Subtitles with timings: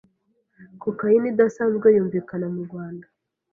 [0.81, 3.05] Cocaine idasanzwe yumvikana mu Rwanda